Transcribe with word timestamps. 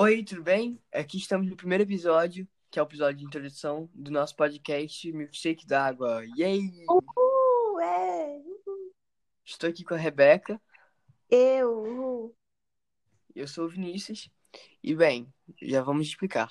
Oi, 0.00 0.22
tudo 0.22 0.44
bem? 0.44 0.80
Aqui 0.94 1.16
estamos 1.16 1.48
no 1.48 1.56
primeiro 1.56 1.82
episódio, 1.82 2.46
que 2.70 2.78
é 2.78 2.82
o 2.82 2.86
episódio 2.86 3.18
de 3.18 3.24
introdução 3.24 3.90
do 3.92 4.12
nosso 4.12 4.36
podcast 4.36 5.10
Milkshake 5.10 5.66
d'Água. 5.66 6.24
Yay! 6.36 6.70
Uhul, 6.88 7.80
é. 7.80 8.40
Estou 9.44 9.68
aqui 9.68 9.82
com 9.82 9.94
a 9.94 9.96
Rebeca, 9.96 10.62
Eu, 11.28 11.80
uhul. 11.80 12.36
eu 13.34 13.48
sou 13.48 13.64
o 13.64 13.68
Vinícius, 13.68 14.30
e 14.84 14.94
bem, 14.94 15.26
já 15.60 15.82
vamos 15.82 16.06
explicar. 16.06 16.48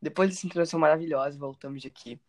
Depois 0.00 0.30
dessa 0.30 0.46
introdução 0.46 0.78
maravilhosa, 0.78 1.36
voltamos 1.36 1.84
aqui. 1.84 2.20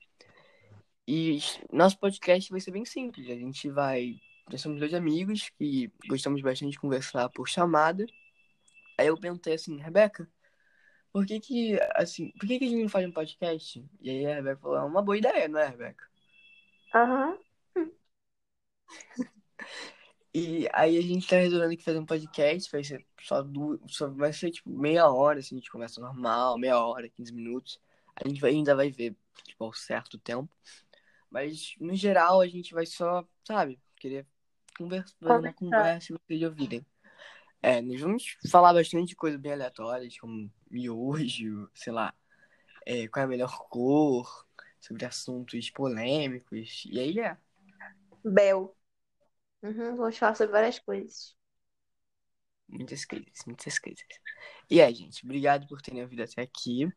E 1.13 1.39
nosso 1.69 1.99
podcast 1.99 2.49
vai 2.49 2.61
ser 2.61 2.71
bem 2.71 2.85
simples. 2.85 3.29
A 3.29 3.35
gente 3.35 3.69
vai. 3.69 4.17
Nós 4.49 4.61
somos 4.61 4.79
dois 4.79 4.93
amigos 4.93 5.49
que 5.57 5.91
gostamos 6.07 6.41
bastante 6.41 6.71
de 6.71 6.79
conversar 6.79 7.27
por 7.27 7.49
chamada. 7.49 8.05
Aí 8.97 9.07
eu 9.07 9.19
perguntei 9.19 9.55
assim, 9.55 9.75
Rebeca, 9.77 10.25
por 11.11 11.25
que 11.25 11.41
que, 11.41 11.77
assim, 11.95 12.31
por 12.39 12.47
que 12.47 12.57
que 12.57 12.63
a 12.63 12.67
gente 12.69 12.83
não 12.83 12.87
faz 12.87 13.05
um 13.05 13.11
podcast? 13.11 13.85
E 13.99 14.09
aí 14.09 14.25
a 14.25 14.35
Rebeca 14.35 14.61
falou, 14.61 14.77
é 14.77 14.83
uma 14.83 15.01
boa 15.01 15.17
ideia, 15.17 15.49
não 15.49 15.59
é, 15.59 15.67
Rebeca? 15.67 16.09
Aham. 16.95 17.37
E 20.33 20.65
aí 20.71 20.97
a 20.97 21.01
gente 21.01 21.27
tá 21.27 21.35
resolvendo 21.35 21.75
que 21.75 21.83
fazer 21.83 21.99
um 21.99 22.05
podcast, 22.05 22.71
vai 22.71 22.85
ser 22.85 23.05
só, 23.21 23.41
du... 23.41 23.81
só 23.89 24.07
vai 24.07 24.31
ser 24.31 24.49
tipo 24.49 24.69
meia 24.69 25.09
hora, 25.11 25.39
assim, 25.39 25.55
a 25.55 25.59
gente 25.59 25.69
conversa 25.69 25.99
normal, 25.99 26.57
meia 26.57 26.79
hora, 26.79 27.09
15 27.09 27.33
minutos. 27.33 27.81
A 28.15 28.25
gente 28.25 28.39
vai- 28.39 28.51
ainda 28.51 28.73
vai 28.73 28.89
ver, 28.89 29.13
tipo, 29.43 29.65
ao 29.65 29.73
certo 29.73 30.17
tempo. 30.17 30.49
Mas, 31.31 31.75
no 31.79 31.95
geral, 31.95 32.41
a 32.41 32.47
gente 32.47 32.73
vai 32.73 32.85
só, 32.85 33.25
sabe, 33.47 33.79
querer 33.95 34.27
conversa, 34.77 35.15
fazer 35.19 35.31
uma 35.31 35.53
Conversar. 35.53 35.53
conversa 35.53 36.13
e 36.13 36.17
vocês 36.17 36.43
ouvirem. 36.43 36.85
É, 37.61 37.81
nós 37.81 38.01
vamos 38.01 38.37
falar 38.49 38.73
bastante 38.73 39.09
de 39.09 39.15
coisas 39.15 39.39
bem 39.39 39.53
aleatórias, 39.53 40.17
como 40.17 40.51
miojo, 40.69 41.69
sei 41.73 41.93
lá, 41.93 42.13
é, 42.85 43.07
qual 43.07 43.21
é 43.21 43.25
a 43.25 43.29
melhor 43.29 43.57
cor, 43.69 44.45
sobre 44.79 45.05
assuntos 45.05 45.69
polêmicos. 45.69 46.83
E 46.85 46.99
aí 46.99 47.19
é. 47.19 47.37
Bel. 48.23 48.75
Uhum, 49.61 49.95
vamos 49.95 50.17
falar 50.17 50.35
sobre 50.35 50.51
várias 50.51 50.79
coisas. 50.79 51.35
Muitas 52.67 53.05
coisas, 53.05 53.45
muitas 53.45 53.79
coisas. 53.79 54.03
E 54.69 54.81
aí, 54.81 54.93
gente, 54.93 55.23
obrigado 55.23 55.67
por 55.67 55.81
terem 55.81 56.01
ouvido 56.01 56.23
até 56.23 56.41
aqui. 56.41 56.91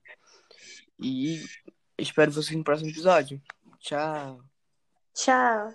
E 0.99 1.45
espero 1.99 2.33
vocês 2.33 2.57
no 2.57 2.65
próximo 2.65 2.91
episódio. 2.91 3.41
Tchau. 3.85 4.41
Tchau. 5.15 5.75